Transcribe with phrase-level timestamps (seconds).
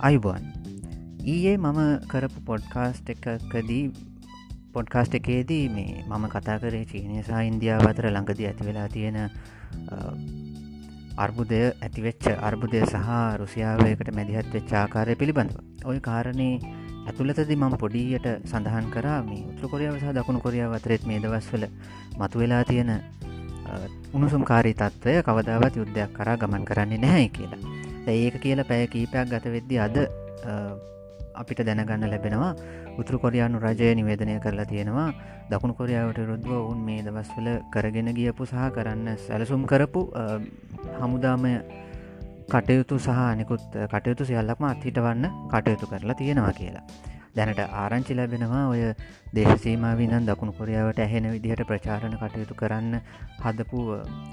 [0.00, 0.44] අයිබෝන්
[1.24, 3.82] ඊයේ මම කරපු පොඩ්කාස්ට් එකකදී
[4.74, 9.18] පොඩ්කාස්ට් එකේදී මේ මම කතා කරේ චීනය සහ ඉන්දියාව අතර ළඟදී ඇති වෙලා තියෙන
[11.24, 13.10] අර්බුදය ඇතිවෙච්ච අර්බුදය සහ
[13.40, 15.58] රුසියාවයකට මැදිහත් වෙච්ච ආකාරය පිළිබඳව.
[15.84, 16.48] ඔය කාරණය
[17.06, 21.66] ඇතුළතදි මම පොඩියට සඳහන් කරා මේ උත්‍ර කොරියාව සහ දකුණු කොරියාව අතරෙත් මේ දවස්වල
[22.20, 22.94] මතු වෙලා තියෙන
[24.14, 27.79] උණුසුම් කාරී තත්ත්වය කවදාවත් යුද්ධයක් කරා ගමන් කරන්නේ නැහැ කියලා.
[28.06, 29.96] ඒක කියලා පැය කීපයක් ගත වෙද්දි අද
[31.34, 32.54] අපිට දැනගන්න ලැබෙනවා.
[32.98, 35.12] උතුරු කොරයානු රජය නිවේදනය කරලා තියෙනවා.
[35.50, 40.02] දකුණු කොරියාවට රුද්ව ඔවුන් මේ දවස්වල කරගෙන ගියපු සහ කරන්න සැලසුම් කරපු
[40.98, 41.52] හමුදාමය
[42.48, 46.84] කටයුතු සහ නිකුත් කටයුතු සියල්ලක්ම අත්හිටවන්න කටයුතු කරලා තියෙනවා කියලා.
[47.32, 48.80] දැනට ආරංචි ලැබෙනවා ඔය
[49.34, 52.98] දේශසීමාවිනන් දකුණු කොරියාවට ඇහෙන විදිහට ප්‍රචාරණ කටයුතු කරන්න
[53.38, 53.84] හදපු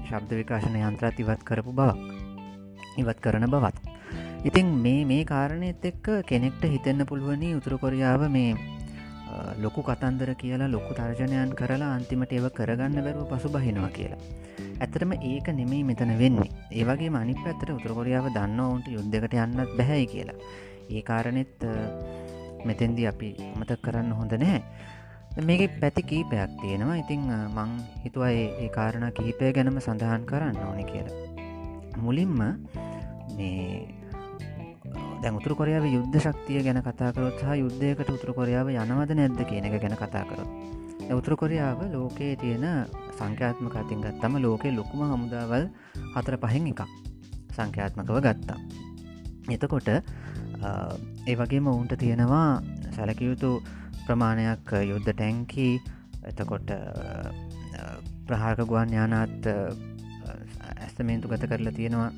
[0.08, 2.27] ශබ්ද විකාශන යන්ත්‍රත් ඉවත් කරපු බවක්.
[2.98, 3.78] ඉවත් කරන බවත්.
[4.44, 8.52] ඉතින් මේ මේ කාරණයත් එක්ක කෙනෙක්ට හිතෙන්න පුළුවනි උතුරු කොරියාව මේ
[9.64, 14.22] ලොකු කතන්දර කියලා ලොකු තර්ජනයන් කරලා අන්තිමට ඒව කරගන්න බැරුව පසු බහිනවා කියලා.
[14.82, 20.38] ඇතරම ඒක නෙමෙයි මෙතන වෙන්නේ ඒවගේ මනි පැත්තට උතුරකොරියාව දන්න ඔවුන්ට යුද්ධකට යන්නත් බැහැයි කියලා.
[20.90, 21.66] ඒ කාරණෙත්
[22.66, 24.62] මෙතෙන්දි අපි අමතක් කරන්න හොඳ නැහැ.
[25.48, 27.74] මේක පැති කීපයක් තියෙනවා ඉතිං මං
[28.04, 31.27] හිතුවා ඒ කාරණ කිහිපය ගැනම සඳහන් කරන්න ඕනි කියලා.
[32.00, 32.34] මුලින්ම
[33.38, 33.88] මේ
[35.22, 39.78] දැන් උතුර කොරියාව යුද්ධ ශක්තිය ගැන කතාකරොත් සහ යුද්ධයකට උතුර කොරියාව යනවද නැද්ද කියන එක
[39.82, 40.50] ගැන කතාකරොත්
[41.10, 42.66] උතුර කොරියාව ලෝකයේ තියෙන
[43.18, 45.66] සංඛ්‍යාත්මක අතින් ගත්තම ලෝකයේ ලොකුම හමුදාවල්
[46.14, 46.82] හතර පහෙන් එකක්
[47.56, 48.60] සංඛ්‍යාත්මකව ගත්තා.
[49.50, 52.62] එතකොට ඒ වගේම ඔවුන්ට තියෙනවා
[52.96, 53.52] සැලකයුතු
[54.06, 55.70] ප්‍රමාණයක් යුද්ධ ටැන්කි
[56.24, 56.70] එතකොට
[58.28, 59.48] ප්‍රහාරක ගුවන් යානාත්
[60.98, 62.12] ඇස්තමේන්තු ගත කරලා තියෙනවා.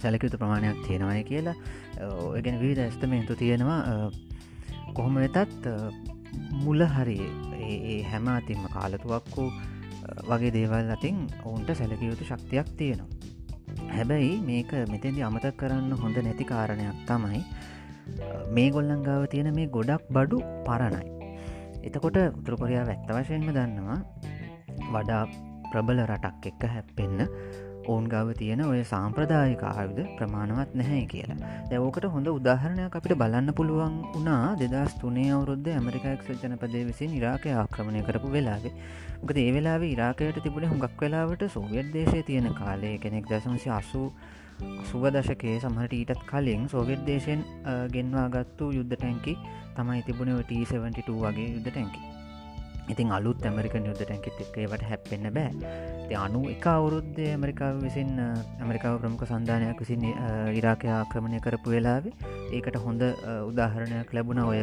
[0.00, 1.54] සැලකයුතු ප්‍රමාණයක් තියෙනවය කියලා.
[2.28, 4.10] ඔයගෙන විවිධ ඇස්තමේන්තු තියෙනවා.
[4.94, 5.64] කොහොම වෙතත්
[6.64, 7.18] මුල හරි
[7.60, 9.44] ඒ හැම අතින්ම කාලතුවක්කු
[10.30, 13.08] වගේ දේවල් අතින් ඔවුන්ට සැලකයුතු ශක්තියක් තියෙනවා.
[13.96, 17.42] හැබැයි මේක මෙතෙදි අමතක් කරන්න හොඳ නැති කාරණයක් තමයි
[18.52, 21.04] මේ ගොල්ලංගාව තියෙන මේ ගොඩක් බඩු පරණයි.
[21.82, 24.00] එතකොට උතුරකොරයා වැත්ත වශයෙන්ම දන්නවා
[24.92, 25.24] වඩා
[25.70, 27.20] ප්‍රබල රටක් එක්ක හැප්පෙන්න
[27.86, 31.50] ඔවුන් ගව තියෙන ඔය සාම්ප්‍රදායික ආයුධ ප්‍රමාණවත් නැහැ කියලා.
[31.70, 38.02] දැවෝකට හොඳ උදාහරණයක් අපිට බලන්න පුළුවන් වනා දෙදස් තුනේ අවුරුද්ධ ඇමරිකාක් ජනපදය විසින් ඉරාකය ආක්‍රමණය
[38.02, 38.74] කරපු වෙලාවේ.
[39.20, 42.92] මොකද ඒ වෙලා ඉරාකයට තිබුණ හුඟක් වෙලාවට සෝවියට් දේශය තියෙන කාලය.
[42.98, 44.02] කෙනෙක් දසමසි අසු
[44.88, 47.46] සුව දශකයේ සමහට ඊටත් කලින් සෝවියට් දේශයෙන්
[47.94, 49.38] ගෙන්වා ගත්තු යුද්ධ ටැන්කි
[49.76, 52.15] තමයි තිබුණ T72 වගේ යුද්ධ ටැන්කි
[52.92, 55.50] ඉතින් අලුත් ඇමරිකන් යුද්ධ ටැන්කිත් එක්කේවට හැප්පෙන්න්න බෑ.
[56.24, 60.06] අනු එක අවුරුද්ධ ඇමරිකාව විසින් ඇමරිකාව ප්‍රමුඛ සන්ධානයක් විසින්
[60.60, 62.14] ඉරාකය ආක්‍රමණය කරපු වෙලාවේ
[62.56, 63.02] ඒකට හොඳ
[63.50, 64.62] උදාහරණයක් ලැබුණ ඔය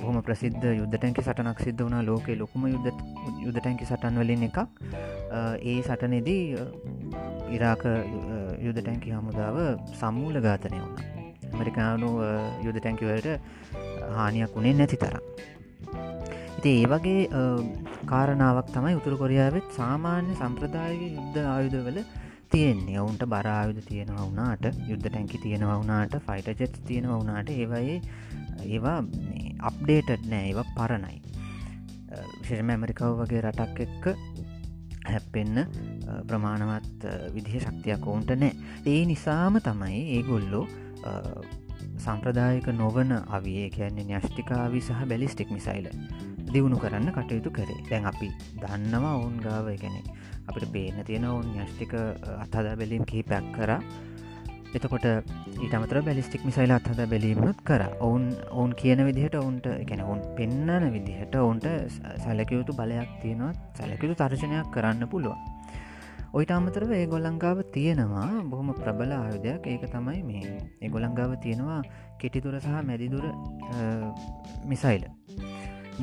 [0.00, 2.90] බොහම ප්‍රසිද්ධ යුද්ධ ටැන්කි සටනක් සිද්ධ වනා ලෝකේ ලොකුම යුද්ධ
[3.44, 4.58] යුද්ධ ටැන්කි සටන් වලින් එකක්.
[5.70, 6.44] ඒ සටනෙදී
[7.56, 7.82] ඉරාක
[8.66, 9.56] යුද්ධ ටැන්කි හමුදාව
[10.00, 10.96] සම්මූල ඝාතනය වුණ.
[11.52, 12.10] ඇමරිකානු
[12.66, 13.28] යුද්ධ ටැන්කිවලට
[14.18, 15.24] හානියක් වුණේ නැති තරම්.
[16.58, 17.22] ඉති ඒ වගේ
[18.06, 21.98] කාරණාවක් තමයි උතුරු කොරියාවත් සාමාන්‍ය සම්ප්‍රදායක යුද්ධ ආයුධවල
[22.50, 22.98] තියෙන්නේ.
[22.98, 27.98] ඔවුන්ට බරායුධ තියෙනවා වුණාට යුද්ධ ටැන්කි තියෙනවා වුණාට ෆයිට ජෙට් තියෙනවා වුණාට ඒවයේ
[28.66, 28.98] ඒවා
[29.62, 31.18] අප්ඩේටඩ් නෑ ඒවා පරණයි.
[32.40, 34.06] විශෂම ඇමරිකාව වගේ රටක් එක්ක
[35.06, 35.60] හැප්පෙන්න
[36.28, 38.52] ප්‍රමාණවත් විදිහ ශක්තියක් ඔවුන්ට නෑ.
[38.86, 40.64] ඒ නිසාම තමයි ඒගොල්ලෝ
[41.98, 45.92] සම්ප්‍රදායක නොවන අවිය කියන්නේ න්‍යෂ්ටිකාවි සහ බැලිස්ටික් මිසයිල
[46.56, 47.80] දියුණු කරන්න කටයුතු කරේ.
[47.90, 50.02] දැන් අපි දන්නවා ඔවුන් ගාව ගැනෙ
[50.48, 51.94] අපිට පේන තියෙන ඔවුන් න්‍යෂ්ටික
[52.36, 53.72] අත්හදා බැලීම් කිහිපයක් කර.
[54.74, 55.06] එතකොට
[55.56, 57.82] ඊටමතර බැලිස්ටික් මිසයිල අත්හද බැලීමනුත් කර.
[58.00, 61.66] ඔවුන් ඔවුන් කියන විදිහට ඔවුන්ට එකැන ඔවුන් පෙන්න්නන විදිහට ඔවුන්ට
[62.24, 65.38] සැලකයුතු බලයක් තියෙනවා සැලකිතු තර්ශනයක් කරන්න පුළුවන්.
[66.32, 69.62] ඔයිට අමතරව ඒ ගොල්ලංගාව තියෙනවා බොහොම ප්‍රබල ආයුධයක්.
[69.66, 70.56] ඒක තමයි මේ.
[70.82, 71.80] ඒ ගොළංගාව තියෙනවා
[72.18, 73.24] කෙටිතුර සහ මැදිදුර
[74.64, 75.04] මිසයිල.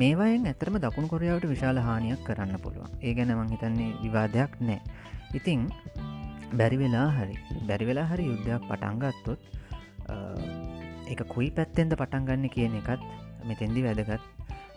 [0.00, 2.90] මේවායෙන් ඇතරම දකුණු කොරියාවට විශාල හානියක් කරන්න පුළුවන්.
[3.06, 4.80] ඒ ගැන මං හිතන්නේ විවාදයක් නෑ.
[5.38, 5.60] ඉතිං
[6.58, 7.36] බැරි වෙලා හරි
[7.68, 9.40] බැරි වෙලා හරි යුද්ධයක් පටන්ගත්තොත්
[11.12, 13.02] එක කුයි පැත්තෙන්ද පටන්ගන්න කියන එකත්
[13.48, 14.22] මෙතෙන්දි වැදගත්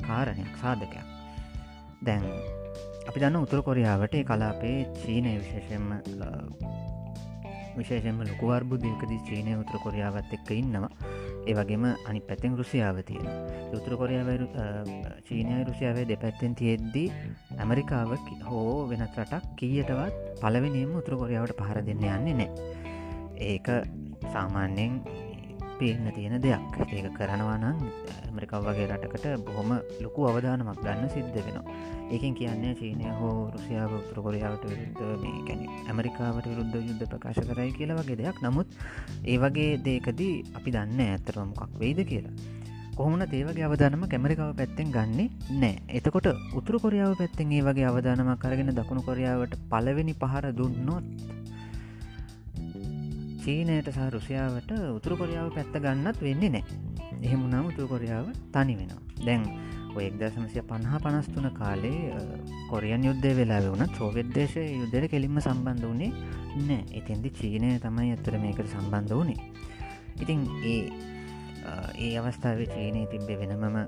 [0.08, 1.06] කාරණයක් සාධකයක්.
[2.08, 2.24] දැන්
[3.10, 5.88] අපි දන්න උතුර කොරියාවට කලාපේ චීනය විශේෂෙන්ම
[7.78, 10.92] විශේෂෙන්ම ලොකුවර්බුද්ධයකදී චීනය උතුර කොරියාවත් එක්ක ඉන්නවා.
[11.48, 13.28] ඒ වගේම අනි පැත්තෙන් රුසියාව තියෙන
[13.74, 14.30] උතුර කොරියාව
[15.28, 17.08] චීනය රුසියාවේ දෙපැත්තෙන් තියෙද්දී
[17.58, 18.12] ඇමරිකාව
[18.50, 22.50] හෝ වෙනත් රටක් කීයටවත් පලවෙනියම උතුර කොරියාවට පහර දෙන්න යන්නේ නෑ
[23.48, 23.68] ඒක
[24.34, 24.94] සාමාන්‍යයෙන්
[25.79, 26.75] පේන්න තියෙන දෙයක්.
[26.89, 27.77] ඒක කරනවා නම්
[28.27, 29.71] ඇමරිකාව වගේ රටකට බොහොම
[30.01, 31.77] ලොකු අවධානමක් ගන්න සිද්ධ වෙනවා.
[32.12, 38.00] ඒකින් කියන්නේ චීනය හෝ රුසියාව ප්‍රකොරියාවට විරුද්ධ මේ කැන ඇමරිකාවට විරුද්ධ යුද්ධ ප්‍රකාශ කරයි කියලා
[38.00, 38.38] වගේ දෙයක්.
[38.41, 38.68] නමුත්
[39.25, 42.35] ඒ වගේ දේකදී අපි දන්න ඇතරමකක් වෙයිද කියලා.
[42.97, 45.27] කොහොමන ඒවගේ අවධානම කැමරිකාව පැත්තෙන් ගන්නේ
[45.62, 46.27] නෑ එතකොට
[46.59, 51.06] උතුරු කොරියාව පැත්තෙන් ඒ වගේ අවධානමක් කරගෙන දකුණු කොරියාවට පලවෙනි පහර දුන්නොත්
[53.48, 56.64] චීනයට සහ රුසියාවට උතුරු කොරියාව පැත්ත ගන්නත් වෙන්නේ නෑ
[57.22, 59.02] එහෙමුණම් උතුරු කොරියාව තනි වෙනවා.
[59.20, 59.44] දැන්
[59.96, 62.00] ඔය එක්දශමසය පණහා පනස්තුන කාලේ
[62.70, 66.12] කොරියන් යුද්ධය වෙලා වුණත් සෝවෙද්දේශය යුද්ධයට කෙලින්ම සම්බන්ධ වනේ
[66.64, 69.40] නෑ එතින්දි චීනය තමයි ඇත්තර මේකට සම්බන්ධ වනේ
[70.18, 70.82] ඉතින් ඒ
[72.00, 73.80] ඒ අවස්ථාව චීනය තිබ්බේ වෙනමම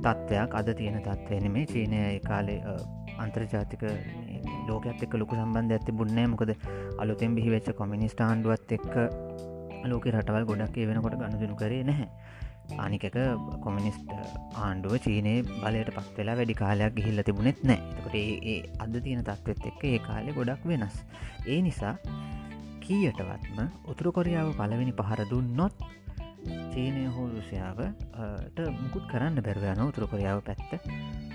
[0.00, 2.58] තත්ත්වයක් අද තියෙන තත්ත්වයන මේ චීනය කාලේ
[3.18, 3.84] අන්තර්ජාතික
[4.68, 6.50] ලෝකත් එක් ලොකු සම්බන්ධ ඇති බුන්නෑ මොකද
[7.02, 8.94] අලුතෙන් බිහි වෙච්ච කොමිනිස්ට ආණ්ඩුවත් එක්ක
[9.90, 12.08] ලෝක රටවල් ගොඩක් වෙනකොට ගණුදනු කරේ නැහැ.
[12.84, 13.16] අනිකක
[13.64, 14.12] කොමිනිස්ට
[14.66, 19.68] ආණ්ඩුව චීනයේ බලයට පත් වෙලා වැඩි කාලයක් ගිහිල්ල තිබුණෙත් නෑ එතකොට ඒ අද තියෙන තත්ත්වත්
[19.70, 20.96] එක්ක ඒ කාලෙ ගොඩක් වෙනස්.
[21.46, 21.94] ඒ නිසා
[22.84, 23.58] කීයටවත්ම
[23.92, 25.76] උතුරු කොරියාව පලවෙනි පහර දුන්නොත්
[26.72, 30.72] චීනය හෝ රුසියාවට මුකුත් කරන්න බැරවයන උතුරු කොරියාව පැත්ත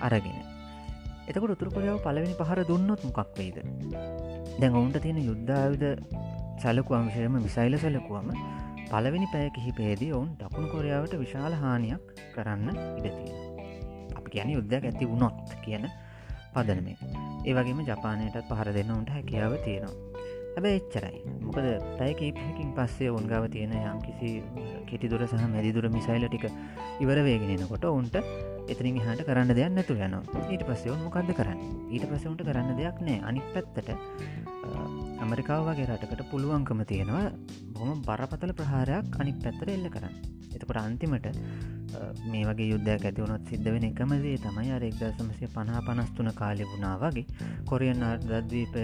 [0.01, 0.58] අරගෙන
[1.29, 3.57] එතකට උතුරු කොරියාව පලවෙනි පහර දුන්නොත් මොකක් වෙයිද?
[4.59, 5.83] දැන් ඔවුන්ට තියෙන යුද්ධාවිද
[6.63, 8.29] සැලකු අංශයම මිසයිල සැලකුවම
[8.89, 13.31] පලවෙනි පැය කිහිපේදී ඔවුන් දකුණු කොරියාවට විශාල හානියක් කරන්න ඉඩතිය
[14.19, 15.85] අපි කියන යුද්ධයක් ඇති වුණොත් කියන
[16.53, 16.97] පදනමේ.
[17.45, 20.08] ඒවගේම ජපානයටත් පහර දෙන්න උන්ට හැකියාව තියෙනවා.
[20.49, 21.19] හැබැ එච්චරයි.
[21.41, 21.67] මොකද
[21.97, 24.29] පැය කීපහකින් පස්සේ ඔන්ගාව තියෙන යම් කිසි
[24.85, 26.45] කෙටිදුර සහ මැදිදුර මිසයිල ටික
[26.99, 28.15] ඉවර වේගෙනකොට ඔවුන්ට
[28.67, 30.47] එතරින් හට කරන්න දෙයක් නැතු යනවා.
[30.47, 31.59] ඊට පස්සේ ඔවන් මොකක්ද කරන්න?
[31.89, 33.89] ඊට පසවුන්ට කරන්න දෙයක් නෑ අනික් පැත්තට
[35.19, 37.27] ඇමරිකාව වගේ රටකට පුළුවන්කම තියෙනවා
[37.73, 40.15] බොහොම බරපතල ප්‍රහාරයක් අනික් පැත්තට එල්ල කරන්න.
[40.51, 41.29] එතකොට අන්තිමට
[42.25, 47.25] මේ වගේ යුද්ධයක් ඇතිවුණොත් සිද්ධ වෙන එකමදේ තමයි අර එක්දසමසය පනා පනස්තුන කාලෙ වුණා වගේ
[47.65, 48.83] කොරියන් අර්දද්වීපය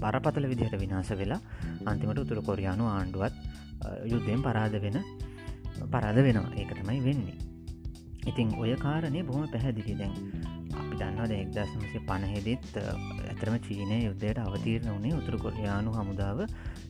[0.00, 1.40] බරපතල විදිහට විනාස වෙලා
[1.86, 3.34] අන්තිමට උතුර කොරයානු ආණ්ඩුවත්
[4.06, 4.98] යුද්ධයෙන් පරාද වෙන
[5.88, 6.52] පරාද වෙනවා.
[6.54, 7.36] ඒක තමයි වෙන්නේ.
[8.24, 10.14] ඉතිං ඔය කාරණය බොහොම පැහැදිලි දැන්
[10.74, 16.40] අපි දන්නවද එක්දසමසය පණහෙදෙත් ඇතරම චීනය යුද්ධයට අවතීරණ වනේ උතුරු කොරයානු හමුදාව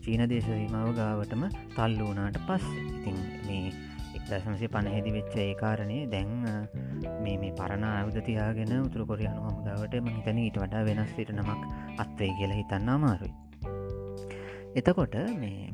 [0.04, 1.42] චීන දේශරීමාව ගාවටම
[1.74, 3.72] තල්ලු වනාට පස් ඉතින් මේ
[4.16, 6.30] එක්දසමසය පණහෙදි වෙච්ච ඒ කාරණය දැන්
[7.24, 11.62] මේ මේ පරණ ආයුධ තියාගෙන උතුරු කොරියනු හමුදාවට මහිතන ඊට වඩා වෙනස් සිට නමක්
[11.98, 13.34] අත්වේ කියලා හිතන්න අමාරුයි.
[14.74, 15.70] එතකොට මේ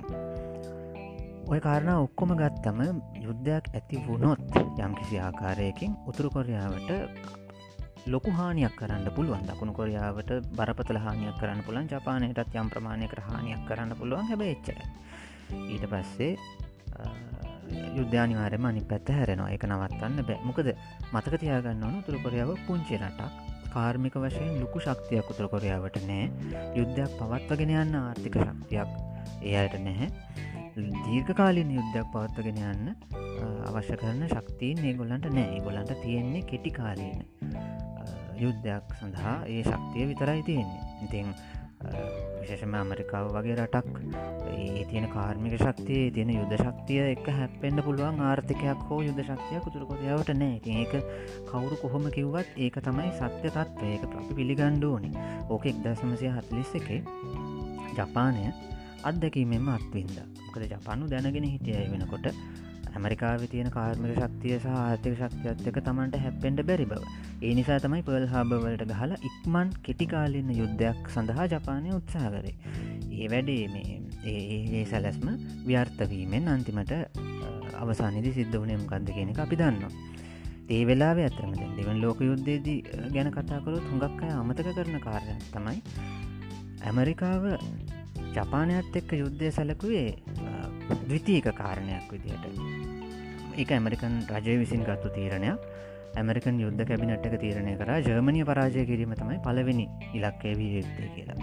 [1.51, 2.81] ඔය කාරණ ඔක්කොම ගත්තම
[3.27, 4.41] යුද්ධයක් ඇති වුණොත්
[4.79, 6.91] යම් කිසි ආකාරයකින් උතුරු කොරියාවට
[8.07, 9.43] ලොකු හානියක් කරන්න පුළුවන්.
[9.49, 14.29] දකුණු කොරියාවට බරපතල හානියක් කරන්න පුළන් ජපානයටත් යම් ප්‍රමාණයකට හානියක් කරන්න පුළුවන්.
[14.31, 14.79] හැබ එච්චර
[15.69, 16.33] ඊට පස්සේ
[17.99, 19.51] යුද්ධානිවාරයම අනි පැත්ත හැරෙනවා.
[19.57, 20.41] එක නවත්තන්න බෑ.
[20.49, 20.69] මොකද
[21.13, 23.31] මතක තියාගන්න ඕන තුරකොරියාව පුංචි රටක්.
[23.75, 26.31] කාර්මික වශයෙන් ලොකු ශක්තියක් උතුර කොරියාවට නෑ.
[26.79, 28.89] යුද්ධයක් පවත්වගෙන යන්න ආර්ථික ශක්තියක්
[29.43, 30.09] ඒ අයට නැහැ.
[31.07, 32.87] දීර්ඝකාලින් යුද්ධයක් පවත්වගෙන යන්න
[33.69, 35.63] අවශ්‍ය කරන ශක්තිීන් ඒගොල්ලන්ට නෑ.
[35.67, 37.23] ගොලන්ට තියෙන්නේ කෙටි කාලීන
[38.43, 40.83] යුද්ධයක් සඳහා ඒ ශක්තිය විතරයි තියෙන්නේ.
[41.07, 41.35] ඉතින්
[42.41, 43.97] විශේෂම ඇමරිකාව වගේ රටක්.
[44.53, 50.33] ඒ තියෙන කාර්මික ශක්තිය තියෙන යුද ශක්තිය එක හැපෙන්න්න පුළුවන් ආර්ථිකයක් හෝ යුද ශක්තිය කුතුරකොතියාවට
[50.35, 50.61] නෑ.
[50.75, 50.93] ඒක
[51.47, 55.13] කවුරු කොහොම කිව්වත් ඒක තමයි සත්‍ය තත්ව ඒක අපි පිළිගණ්ඩෝනි
[55.49, 56.89] ඕක එක්දසමසය හත්ලිස් එක
[57.97, 58.49] ජපානය
[59.05, 62.27] අත්දැකීමෙන්ම අත්වින්ද මොකද ජපානු දැනගෙන හිටියයි වෙනකොට
[62.91, 67.03] ඇමරිකාව තියෙන කාර්මික ශක්තිය සහ ආර්ථක ශක්තියත් එක තමන්ට හැපෙන්ට බැරි බව.
[67.41, 72.53] ඒ නිසා තමයි පල් හාබවලට ගහලා ඉක්මන් කෙටිකාලන්න යුද්ධයක් සඳහා ජපානය උත්සාහ කරේ.
[73.15, 73.95] ඒ වැඩේ මේ
[74.33, 75.29] ඒ සැලැස්ම
[75.67, 76.93] ව්‍යර්ථවීමෙන් අන්තිමට
[77.81, 79.93] අවසානිදි සිද්ධ වනයම් ගන්ද කියෙනෙ අපි දන්නවා.
[80.69, 82.79] ඒ වෙලා ඇතරම දෙවන් ලෝක යුද්ධයේදී
[83.15, 85.79] ගැන කතාකරොත් හුඟක් අය අමතක කරන කාරය තමයි
[86.83, 87.45] ඇමරිකාව
[88.35, 90.09] ජපානයත් එක්ක යුද්ධය සැලකුවේ
[91.03, 92.45] ද්විතීක කාරණයක් විදියට
[93.57, 95.71] එක ඇමරිකන් රජය විසින් ගත්තු තීරණයක්.
[96.17, 97.91] ඇමරිකන් යුද්ධ කැබිනට්ක තීරණය කර.
[98.07, 101.39] ජර්මණය පරාජය කිරීම තමයි පලවෙනි ඉලක්කේ වී යුත්තේ කියලා.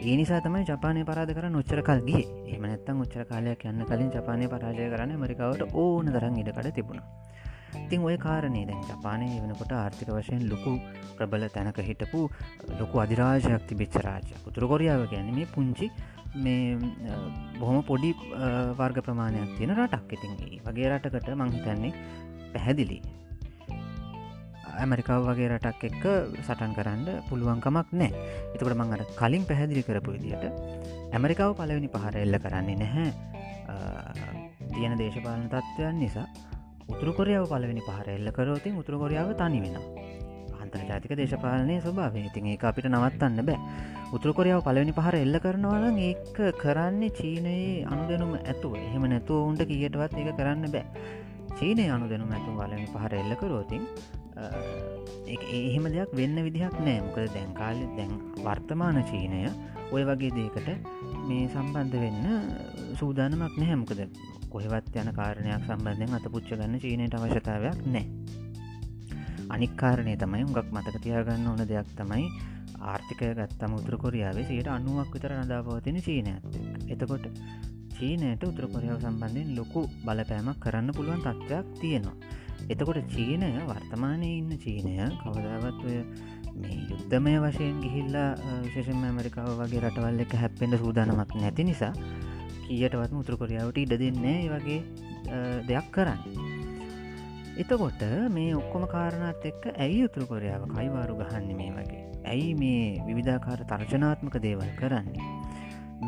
[0.00, 2.22] ඒ නිසා තමයි ජපානය පරාද කර නොච්චර කල්ගේ
[2.54, 7.02] එම නැත්තන් උච්චර කාලයක් යන්න කලින් ජපානය පරාජය කරන්න මරිකාවට ඕන දරන් ඉඩකට තිබුණ.
[7.84, 10.72] ඉතින් ඔය කාරණය දැන් ජපානය වෙනකොට ආර්ථික වශයෙන් ලොකු
[11.18, 12.22] ප්‍රබල තැනක හිටපු
[12.80, 15.90] ලොකු අධිරාජයක් තිබිච්ච රාජය උතුර කොරියාව ගැන මේ පුංචි
[16.34, 16.78] මේ
[17.60, 18.10] බොහොම පොඩි
[18.80, 20.12] වර්ග ප්‍රමාණයක් තියෙන රටක්.
[20.16, 21.92] ඉතින්ගේ වගේ රටකට මංහිතන්නේ
[22.54, 23.00] පැහැදිලි.
[24.82, 26.04] ඇමරිකාව වගේ රටක් එක්ක
[26.44, 28.10] සටන් කරන්න පුළුවන්කමක් නෑ
[28.54, 30.44] එතකට මං අර කලින් පැහැදිලි කරපු විදියට
[31.16, 33.08] ඇමරිකාව පලවෙනි පහර එල්ල කරන්නේ නැහැ.
[34.74, 36.26] තියෙන දේශපාලන තත්ත්වයන් නිසා
[36.92, 39.76] උතුරකොරියාව පලවෙනි පහර එල්ල කරෝතින් උතුරකොරියාව තනි වෙන
[40.62, 43.58] අන්තර්ජාතික දේශපාලනය ස්වභාවේ ඉතින් ඒ අපිට නවත්තන්න බෑ.
[44.16, 48.78] උතුරකොරියාව පලවෙනි පහර එල්ල කරනවනම් ඒක කරන්නේ චීනයේ අනුදනුම ඇතුව.
[48.86, 50.84] එහෙම නැතුව උන්ට කියටවත් ඒක කරන්න බෑ.
[51.58, 53.84] චීනය අනුදනුම ඇතු වලනි පහර එල්ල කරෝතින්
[55.34, 56.98] එහෙම දෙයක් වෙන්න විදිහක් නෑ.
[57.06, 58.12] මොකද දැන්කාල දැන්
[58.44, 59.40] වර්තමාන චීනය
[59.94, 60.68] ඔය වගේ දේකට
[61.28, 62.26] මේ සම්බන්ධ වෙන්න
[63.00, 64.00] සූදානමක් නැහැමකද
[64.52, 68.06] කොහෙවත් යන කාරණයක් සම්බන්ධයෙන් අත පුච්ච ගන්න චීනයට අවශ්‍යතාවයක් නෑ.
[69.54, 72.26] අනික්කාරණය තමයි උගක් මතක තියාගන්න ඕන දෙයක් තමයි
[72.92, 76.42] ආර්ථිකය ගත්තම උතුර කොරියාවේ සයට අනුවක් විතර නදාපවතින චීනයක්
[76.94, 77.26] එතකොට
[77.96, 82.16] චීනයට උතුරකොරියාව සම්බන්ධයෙන් ලොකු බලපෑමක් කරන්න පුළුවන් තත්ත්වයක් තියෙනවා.
[82.68, 85.82] එතකොට චීනය වර්තමානය ඉන්න චීනය කවදාවත්
[86.56, 88.30] මේ යුද්ධමය වශයෙන් ගිහිල්ලා
[88.64, 91.92] විශේෂම ඇමරිකාව වගේ රටවල් එක හැප්පෙන්ට සූදානමක් නැති නිසා
[92.66, 94.80] කියටවත් මුතුරකොරියාවට ඉඩ දෙන්නේ වගේ
[95.68, 96.20] දෙයක් කරන්න.
[97.62, 102.04] එතකොට මේ ඔක්කොම කාරණත් එක්ක ඇයි උතුරකොරියාව කයිවාරු ගහන්න මේ වගේ?
[102.24, 105.30] ඇයි මේ විවිධාකාර තර්ජනාත්මක දේවල් කරන්නේ?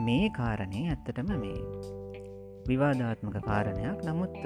[0.06, 1.58] මේ කාරණය ඇත්තටම මේ
[2.68, 3.98] විවාධාත්මක කාරණයක්.
[4.06, 4.38] නමුත්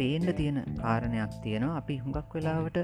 [0.00, 1.78] පේන්ඩ තියෙන කාරණයක් තියෙනවා.
[1.80, 2.78] අපි හුඟක් වෙලාවට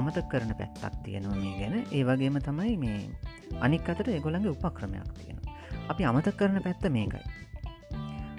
[0.00, 1.76] අමතක් කරන පැත්තක් තියෙනවා මේ ගැන.
[1.92, 3.00] ඒ වගේම තමයි මේ
[3.60, 5.56] අනික් අතට එගොළඟ උපක්‍රමයක් තියෙනවා.
[5.88, 7.24] අපි අමතක් කරන පැත්ත මේකයි.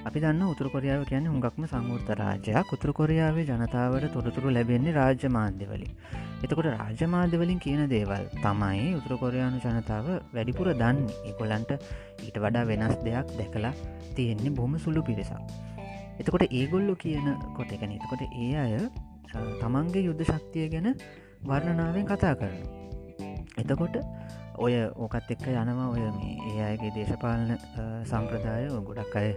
[0.08, 5.94] අපි දන්න උතුර කොරියාව කියන්නේ හුඟක්ම සංවෘත රාජයක් උතුර කොරියාවේ ජනතාවට තොරතුරු ලැබෙන්නේ රාජ්‍ය මාධ්‍යවලින්
[6.44, 11.00] එතකොට රාජ්‍ය මාධ්‍යවලින් කියන දේවල් තමයි උතුර කොරයානු ජනතාව වැඩිපුර දන්න.
[11.32, 11.72] එකොලන්ට
[12.26, 13.74] ඊට වඩා වෙනස් දෙයක් දැකලා
[14.18, 15.42] තියෙන්නේ බොහම සුළු පිරිසක්.
[16.20, 18.74] එතකොට ඒගොල්ලො කියන කොට එක නතකොට ඒ අය
[19.62, 20.94] තමන්ගේ යුද්ධ ශක්තිය ගැන
[21.44, 22.84] වර්ණනාවෙන් කතා කරන
[23.58, 23.96] එතකොට
[24.58, 27.52] ඔය ඕකත් එක්ක යනවා ඔය මේ ඒ අයගේ දේශපාලන
[28.06, 28.68] සම්ප්‍රදාය.
[28.88, 29.30] ගොඩක් අය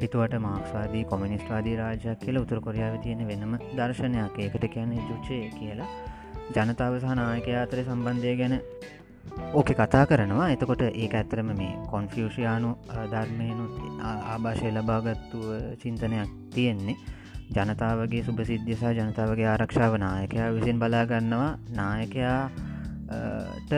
[0.00, 4.36] හිතුවට මාක්ස්වාදී කොමිනිස්ට්වාදී රාජයක් කියලා උතුර කොරියාව තියෙන වෙනම දර්ශනයක්.
[4.38, 5.88] ඒකට කියන්නේ ජුච්චය කියලා.
[6.54, 8.54] ජනතාව සහ නායක අතර සම්බන්ධය ගැන
[9.52, 10.48] ඕක කතා කරනවා.
[10.50, 12.70] එතකොට ඒක ඇත්තරම මේ කොන්ෆියෂයානු
[13.12, 15.46] ධර්මයනුත් ආභාෂය ලබාගත්තුව
[15.82, 16.96] චින්තනයක් තියෙන්නේ.
[17.50, 23.72] ජනතාවගේ සුභසිද්ධියසා ජනතාවගේ ආරක්ෂාව නායකයා විසින් බලාගන්නවා නායකයාට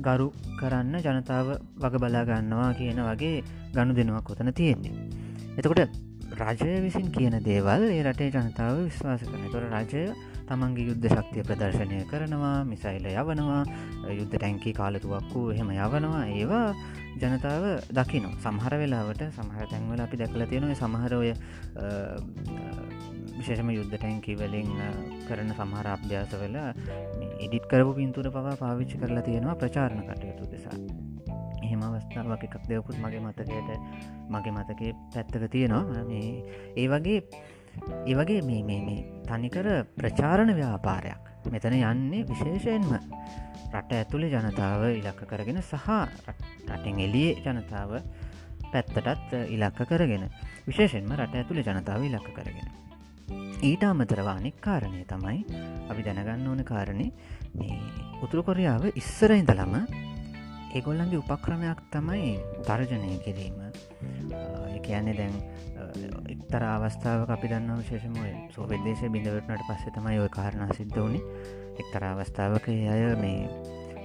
[0.00, 0.28] ගරු
[0.60, 1.46] කරන්න ජනතාව
[1.76, 3.36] වග බලාගන්නවා කියන වගේ
[3.74, 4.94] ගණු දෙනුවක් කොතන තියෙන්නේ.
[5.58, 5.80] එතකොට
[6.40, 9.44] රජය විසින් කියන දේවල් ඒ රටේ ජනතාව විශ්වාස කරන.
[9.52, 10.04] තොර රජය
[10.52, 13.60] තමන්ගේ යුද්ධ ශක්තිය ප්‍රදර්ශනය කරනවා මිසයිල යවනවා
[14.12, 16.24] යුද්ධ ටැන්කි කාලතුවක්කු එහෙම යවනවා.
[16.30, 16.66] ඒවා
[17.22, 21.32] ජනතාව දකින සමහර වෙලාවට සමහර තැන්වල අපි දැකල තියෙනව සමහරෝය
[23.36, 24.72] විශේෂම යුද්ධ ටැන්කි වලින්
[25.28, 26.58] කරන සමහර අභ්‍යාසවල
[27.38, 30.76] එඩිත් කරපු පින්තුර පවා පාවිච්චි කරලා තියෙනවා ප්‍රචාරණ කටයුතු දෙසා.
[31.64, 33.72] එහෙම අවස්ථාවක් එකක් දෙවකුත් මගේ මතකයට
[34.28, 36.04] මගේ මතකේ පැත්තක තියෙනවා.
[36.76, 37.18] ඒ වගේ
[38.06, 39.00] ඒවගේ මේ මේ මේ
[39.32, 41.22] තනිකර ප්‍රචාරණ ව්‍යාපාරයක්.
[41.52, 42.90] මෙතන යන්නේ විශේෂයෙන්ම
[43.72, 45.88] රට ඇතුළේ ජනතාව ඉලක්ක කරගෙන සහ
[46.68, 47.96] රටෙන් එලියේ ජනතාව
[48.72, 50.28] පැත්තටත් ඉලක්ක කරගෙන
[50.68, 52.68] විශේෂෙන්ම රට ඇතුළේ ජනතාව ඉලක්ක කරගෙන.
[53.62, 55.38] ඊට අමතරවානෙක් කාරණය තමයි
[55.88, 57.08] අපි දැනගන්න ඕන කාරණය
[57.54, 57.80] මේ
[58.20, 59.78] උතුරු කොරියාව ඉස්සර ඉඳලම
[60.76, 62.36] ඒගොල්ලන්ගේ උපක්‍රමයක් තමයි
[62.68, 63.58] තර්ජනය කිරීම.
[64.82, 65.34] කියන්නේ දැන්
[66.28, 68.16] එක්තර අවස්ථාව අපි දන්න විශේෂම
[68.54, 71.22] සෝපදේශය බිඳවටනට පස්සේ තමයි ඔය කාරණ සිද්ධ වුණේ.
[71.78, 73.48] එක්තර අවස්ථාවක අය මේ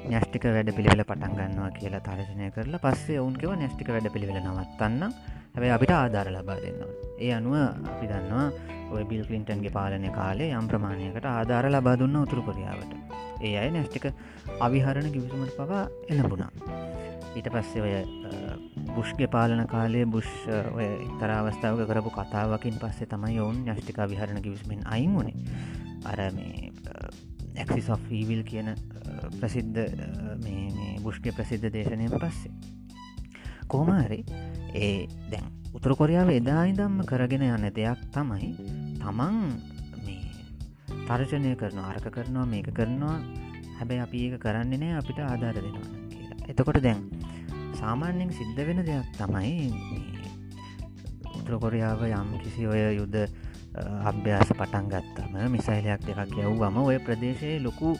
[0.05, 5.03] න්‍යෂ්ටික වැඩ පිළිවෙල පටන් ගන්නවා කියලා තර්ශනය කරලා පස්සේ ඔවුන්කව න්‍යෂ්ටික වැඩ පිළිවෙල නවත්තන්න
[5.53, 7.55] හැබයි අපිට ආධාර ලබා දෙන්නවා ඒ අනුව
[7.91, 8.47] අපි දන්නවා
[8.89, 12.91] ඔය බිල් කලින්ටන්ගේ පාලනය කාලේ යම් ප්‍රමාණයකට ආධාර ලබා දුන්න උතුරු කොරියාවට.
[13.41, 14.05] ඒ අය නැෂ්ටික
[14.59, 16.51] අවිහරණ කිවිසුමට පවා එළඹුණා.
[17.35, 17.93] ඊට පස්සේ ඔය
[18.97, 20.29] බුෂ්ගේ පාලන කාලේ බුෂ්
[20.77, 25.37] ඔය එක්තර අවස්ථාවක කරපු කතාවකින් පස්සේ තමයි ඔවුන් ඥෂ්ටික විහරණ කිවිස්මෙන් අයින් වුණේ.
[26.05, 26.71] අර මේ
[27.61, 28.73] ඇක්සි සොෆීවිල් කියන
[29.39, 29.79] ප්‍රසිද්ධ
[31.05, 32.51] බුෂ්ගේ ප්‍රසිද්ධ දේශනය පස්සේ.
[33.67, 34.19] කෝමහරි
[34.73, 38.51] ඒ දැන් උතුර කොරියාව එදායිදම්ම කරගෙන යන දෙයක් තමයි
[39.01, 39.37] තමන්
[40.05, 40.21] මේ
[41.07, 43.17] තර්ජනය කරන අර්ක කරනවා මේක කරනවා.
[43.77, 46.39] හැබැයි අපි ඒක කරන්නේ නෑ අපිට ආධාර දෙනවා කියලා.
[46.51, 47.01] එතකොට දැන්
[47.79, 49.69] සාමාන්‍යෙන් සිද්ධ වෙන දෙයක් තමයි
[51.37, 53.19] උත්‍රකොරියාව යම් කිසි ඔය යුද්ධ
[54.05, 57.93] අභ්‍යාස පටන් ගත්තම මිසයිලයක් දෙකක් යව්වම ඔය ප්‍රදේශයේ ලොකු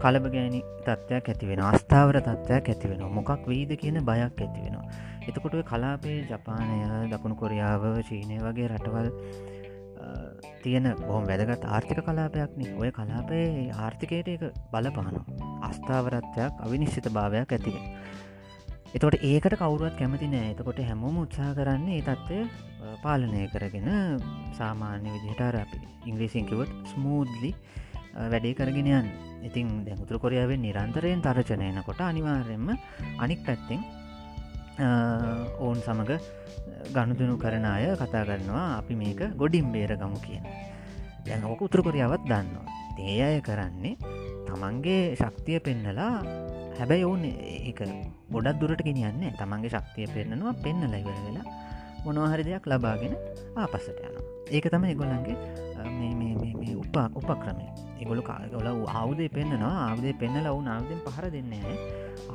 [0.00, 4.86] කලබ ගෑනි තත්ත්වයක් ඇතිවෙන අස්ථාවර තත්ත්වයක් ඇතිවෙන මොකක් වීද කියන බයක් ඇතිවෙනවා
[5.24, 6.78] එතකොට කලාපේ ජපානය
[7.10, 9.08] දකුණු කොරියාව චීනය වගේ රටවල්
[10.62, 12.62] තියෙන බොහොම වැදගත් ආර්ථික කලාපයක්න.
[12.76, 15.08] ඔය කලාපේ ආර්ථිකයට එක බලපාන
[15.62, 17.84] අස්ථාවරත්වයක් අවිනිශ්චිත භාවයක් ඇතිවෙන
[18.94, 20.52] එතකොට ඒකට කවුරුවත් කැමති නෑ.
[20.52, 22.38] එතකොට හැමෝම උත්සාහ කරන්නේ ඒ තත්ත්වය
[23.02, 23.88] පාලනය කරගෙන
[24.54, 27.50] සාමාන්‍ය විදිහට අපි ඉංග්‍රීසිංකිවත් ස්මූද්ලි
[28.32, 29.08] වැඩේ කරගෙන යන්න.
[29.42, 32.70] ඉතින් දැමුතුර කොරියාවෙන් නිරන්තරයෙන් තරචනයනකොට අනිවාර්යෙන්ම
[33.18, 33.82] අනික් පැත්තෙන්
[35.58, 36.14] ඔවුන් සමඟ
[36.94, 40.46] ගණුදනු කරන අය කතා කරනවා අපි මේක ගොඩින් බේර ගමු කියන
[41.26, 42.66] දැන් ඕක උතුර කොරියාවත් දන්නවා.
[43.00, 43.98] ඒ අය කරන්නේ
[44.46, 46.16] තමන්ගේ ශක්තිය පෙන්නලා
[46.78, 47.80] හැබැයි ඔවුන් ඒක
[48.30, 51.46] ගොඩක් දුරට ගෙනියන්නේ තමන්ගේ ශක්තිය පෙන්න්නනවා පෙන්න ලයිවර වෙලා
[52.04, 53.14] මොනවහරි දෙයක් ලබාගෙන
[53.56, 54.24] ආපස්සට යනවා.
[54.50, 55.36] ඒක තම එගොලන්ගේ
[56.76, 57.66] උපා උපක්‍රමය.
[58.00, 61.76] එගොලු කාගොල අවුදේ පෙන්න්නනවා අවදේ පෙන්නල වුන් අවදෙන් පහර දෙන්නේ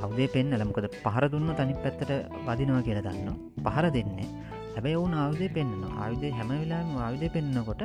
[0.01, 2.11] අවදේ පෙන්නල මොකද පහර දුන්න තනි පැත්තට
[2.47, 4.29] වදිනවා කියලා දන්න පහර දෙන්නේ
[4.69, 7.83] හැබැයි ඔවුන් ආයුදේ පෙන්න්න ආයුදේ හැම වෙලාම ආයුදය පෙන්න්නකොට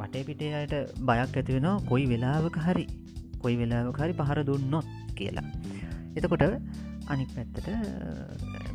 [0.00, 2.86] වටේ පිටේ අයට බයක් ඇතිවෙනවා කොයි වෙලාවක හරි
[3.42, 5.48] කොයි වෙලාවක හරි පහර දුන්නොත් කියලා.
[6.16, 6.44] එතකොට
[7.12, 7.68] අනික් පැත්තට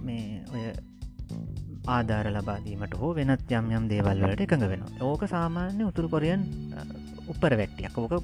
[0.07, 0.63] මේ ඔය
[1.95, 6.45] ආධාර ලබාදීමට හෝ වෙනත් යම් යම් දේවල්වලට එකඟ වෙන ඕක සාමාන්‍ය උතුරු කොරියන්
[7.31, 7.97] උපර වැට්ටියක්.
[7.97, 8.23] ඕක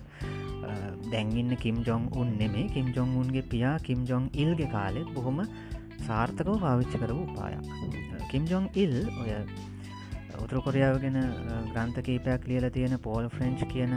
[1.13, 5.43] දැන්ගන්න කිම් ජොන් උන් නෙමේ කිම් ජොන් උන්ගේ පියා කිම් ජොන් ඉල්ගේ කාලෙත් බොහොම
[6.07, 7.63] සාර්ථකව පාවිච්ච කරව උපායක්.
[8.31, 9.31] කිම් ජොන් ඉල් ඔය
[10.43, 11.17] උතුරු කොරියාව ගෙන
[11.73, 13.93] ග්‍රන්ථ කීපයක් ලියල තියෙන පෝල් ෆ්‍රෙන්ච් කියන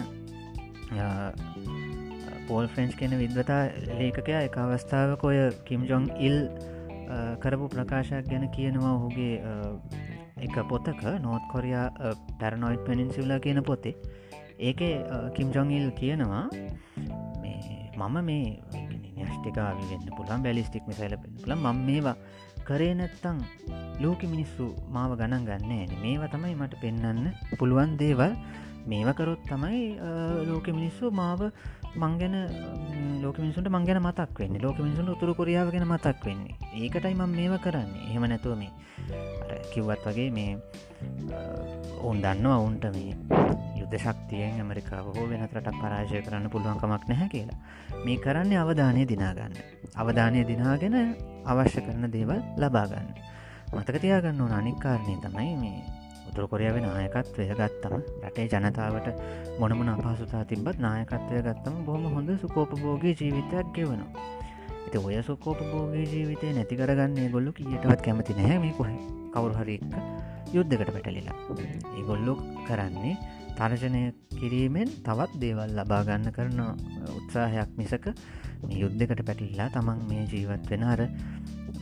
[2.48, 3.62] පෝල් ෆ්‍රෙන්ච් කියන විද්වතා
[4.00, 6.38] ලේකකයා එක අවස්ථාවක ඔය කිම් ජොන් ඉල්
[7.42, 8.94] කරපු ප්‍රකාශයක් ගැන කියනවා.
[8.98, 9.34] ඔහුගේ
[10.46, 11.86] එක පොතක නෝත් කොරයා
[12.40, 13.96] පැරනොයිට් පනින්සිල්ලා කියන පොතේ.
[14.68, 14.80] ඒක
[15.36, 16.46] කිම්ජොන්ඉල් කියනවා
[17.98, 18.46] මම මේ
[19.16, 22.16] න්‍යෂ්ටිකාවි වෙන්න පුළන් බැලිස්ටික් මිසයිල පුල මං මේවා
[22.68, 23.38] කරේ නැත්තං
[24.02, 28.32] ලෝක මිනිස්සු මාව ගණන් ගන්නේ මේවා තමයි මට පෙන්න්න පුළුවන් දේවල්.
[28.86, 29.82] මේවකරොත් තමයි
[30.48, 31.40] ලෝක මිනිස්සු මාව
[31.96, 32.34] මංගැන
[33.22, 34.58] ලෝක මිනිසුන්ට මංගැන මතක් වෙන්න.
[34.62, 36.56] ලෝක මිනිසුන් උතුරු කොරියාව ගැන මතක් වෙන්නේ.
[36.74, 38.04] ඒකටයි මම මේව කරන්නේ.
[38.10, 38.72] එහෙම නැතුව මේ
[39.72, 40.58] කිව්වත් වගේ මේ
[42.02, 43.14] ඔවුන් දන්නවා ඔවුන්ට මේ
[43.78, 47.58] යුද්ධ ශක්තියෙන් ඇමරිකාව හෝ වෙනත් රටක් පරාජය කරන්න පුළුවන්කමක් නැහැ කියලා.
[48.04, 49.54] මේ කරන්නේ අවධානය දිනාගන්න
[49.96, 50.96] අවධානය දිනාගෙන
[51.46, 53.08] අවශ්‍ය කරන දේවල් ලබාගන්න
[53.74, 56.03] මතකතියාගන්න ඕන අනික්කාරණය තමයි මේ
[56.34, 57.94] උතුරකොරියාව නායකත්වය ගත්තම.
[58.22, 59.08] රටේ ජනතාවට
[59.60, 64.24] මොනමන අපහසුතා තිබත් නායකත්වය ගත්තම බොහම හොඳ සුකෝපභෝගී ජීවිතයක් ගෙවනවා.
[64.84, 68.90] ඇති ඔය සුකෝපභෝගී ජීවිතය නැති කරගන්නේ ගොල්ලු කියටවත් කැමති නැහැ මේ කොහ.
[69.32, 69.94] කවුරු හරික්ක
[70.54, 71.38] යුද්ධකට පැටලිලා.
[71.94, 72.34] ඒගොල්ලො
[72.66, 73.14] කරන්නේ
[73.56, 74.02] තර්ජනය
[74.34, 76.60] කිරීමෙන් තවත් දේවල් ලබාගන්න කරන
[77.18, 78.10] උත්සාහයක් මිසක
[78.66, 81.06] මේ යුද්ධකට පැටිල්ලා තමන් මේ ජීවත් වෙන අර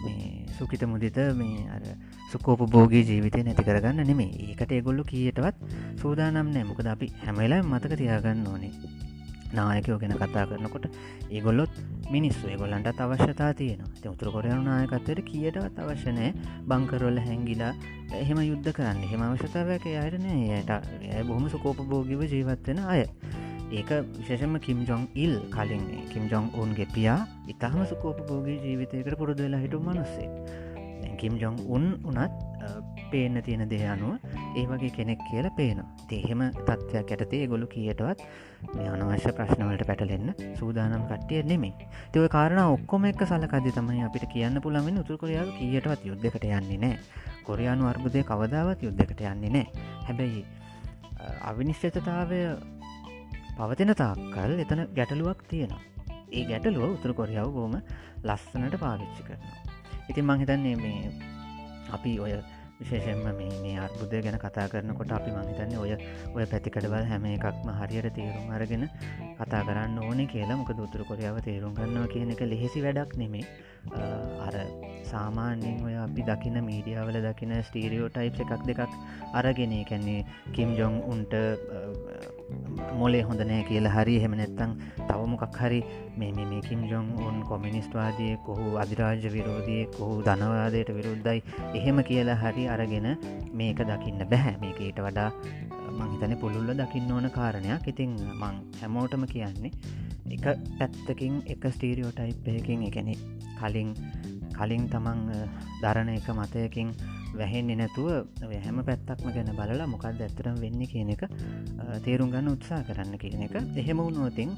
[0.04, 1.84] මේ සුකිත මුදිත මේ අර
[2.32, 5.56] සුකෝපභෝගී ජීවිතය නැති කරගන්න නෙමේ ඒකට ඒගොල්ලු කියටවත්
[6.02, 8.74] සූදානම් නෑ මොකද අපි හැමලා මතක තියාගන්න ඕනේ.
[9.56, 10.86] නායකයෝ ගැන කතා කරනකොට
[11.30, 11.72] ඒගොල්ලොත්
[12.14, 12.48] මිනිස්සු.
[12.52, 14.12] ඒගොල්ලන්ට අවශ්‍යතා තියෙනවා.
[14.14, 16.30] උතුර කොරයනු නායකත්වයට කියටවත් අවශ්‍යනෑ
[16.68, 17.72] බංකරොල්ල හැංගිලා
[18.22, 19.04] එහෙම යුද්ධ කරන්න.
[19.06, 20.72] එහෙම අවශ්‍යතාවක අයටන යට
[21.28, 23.04] බොහොම සුකෝපභෝගිව ජීවත්වෙන අය.
[23.72, 25.84] ඒක විශේෂම කිම් ජොන් ඉල් කලින්.
[26.12, 27.20] කිම් ජොන් ඔවුන්ගේ පියා.
[27.54, 30.28] ඉතාහම සුකෝපභෝගී ජීවිතයකට පුරුදු වෙලා හිටු මනස්සේ.
[31.22, 32.32] කිම් ජොන් උන් උනත්
[33.10, 34.14] පේන තියෙන දෙය අනුව
[34.58, 35.88] ඒ වගේ කෙනෙක් කියල පේනවා.
[36.10, 38.22] දේහෙම තත්ත්වයක් ඇතේ ගොලු කියටවත්
[38.74, 41.74] මේ අනවශ්‍ය ප්‍රශ්නවලට පැටලෙන්න සූදානම් කට්ටිය නෙමේ
[42.12, 46.98] තව කාරණ ඔක්කොම එක් සලකද තමයි අපිට කියන්න පුළමෙන් උතුරකොරයාව කියටවත් යුද්ධකට යන්නේ නෑ.
[47.46, 49.66] කොරයානු අර්බුදය කවදාවත් යුද්ධකට යන්නේ නෑ.
[50.08, 50.44] හැබැයි
[51.50, 52.40] අවිනිශ්චතතාවය
[53.58, 55.82] පවතින තාක්කල් එතන ගැටලුවක් තියෙනවා.
[56.36, 57.76] ඒ ගැටලුව උතුර කොරියාව බෝම
[58.28, 59.61] ලස්සනට පාවිච්චි කරනවා.
[60.12, 61.08] ඉතින් මංහිතන්නේ මේ
[61.90, 62.32] අපි ඔය
[62.78, 65.92] විශේෂෙන්ම මේ අර්බුදය ගැන කතා කරනකොට අපි මහිතන්නේ ඔය
[66.36, 68.84] ඔය පැතිකඩවල් හැම එකක්ම හරියට තේරුම් අරගෙන
[69.38, 70.56] කතා කරන්න ඕනේ කියලා.
[70.56, 73.46] මොක දුතුර කොරියාව තේරුම් ගන්නවා කියන එක ලෙහෙසි වැඩක් නෙමේ
[74.46, 74.54] අර
[75.10, 78.92] සාමාන්‍යෙන් ඔය අපි දකින මීඩියාවල දකින ස්ටීරියෝ ටයිප් එකක් දෙකක්
[79.40, 80.20] අරගෙන කැන්නේ
[80.56, 81.34] කිම් ජොන් උන්ට
[83.00, 84.16] මොලේ හොඳ නෑ කියලා හරි.
[84.20, 84.72] එහෙම නැත්තං
[85.08, 85.80] තවමොකක් හරි
[86.18, 91.44] මේ මේ කිම් ජොන් උන් කොමිනිස්ටවාදය කොහු අධිරාජ විරෝධය කොහු ධනවාදයට විරුද්ධයි.
[91.80, 93.08] එහෙම කියලා හරි අරගෙන
[93.60, 95.30] මේක දකින්න බැහැ මේක ඊට වඩා
[95.98, 97.88] මංහිතන පුළුල්ල දකින්න ඕන කාරණයක්.
[97.92, 99.72] ඉතිං මං හැමෝටම කියන්නේ
[100.34, 100.44] එක
[100.78, 103.14] පැත්තකින් එක ස්ටීරියෝටයිප්යකින් එකනෙ
[103.58, 103.90] කලින්
[104.62, 105.20] කලින් තමන්
[105.82, 106.90] දරණ එක මතයකින්
[107.34, 108.08] වැහෙන්නේ නැතුව
[108.64, 111.24] හැම පැත්තක්ම ගැන බලලා මොකක්ද ඇත්තරම් වෙන්න කියන එක
[112.04, 113.56] තේරුම් ගන්න උත්සා කරන්න කියන එක.
[113.82, 114.54] එහෙම වුණුවතින්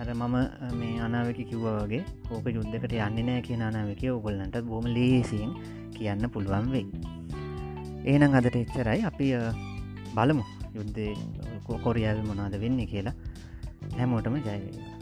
[0.00, 0.36] අර මම
[0.80, 2.00] මේ අනාවක කිව්ව වගේ
[2.32, 5.52] ඕක යුද්ධකට යන්නේ නෑ කියන අනාවක ඔගොල්ලන්ට බොම ලේසින්
[5.98, 6.86] කියන්න පුළුවන් වෙයි.
[8.08, 9.04] ඒනම් අදට එච්චරයි.
[9.10, 9.28] අපි
[10.16, 10.44] බලමු
[10.78, 11.12] යුද්ධය
[11.84, 13.16] කොරියාව මොනාද වෙන්නේ කියලා.
[13.98, 15.00] හැමෝටම ජයවේවා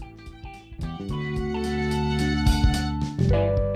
[3.30, 3.69] Thank you.